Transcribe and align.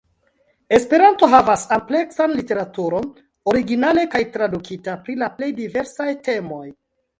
Esperanto 0.77 1.27
havas 1.33 1.65
ampleksan 1.77 2.33
literaturon, 2.39 3.05
originale 3.53 4.07
kaj 4.17 4.23
tradukita, 4.39 4.99
pri 5.07 5.21
la 5.27 5.31
plej 5.39 5.53
diversaj 5.63 6.11
temoj. 6.33 6.67